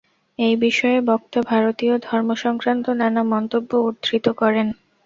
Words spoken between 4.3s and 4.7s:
করেন।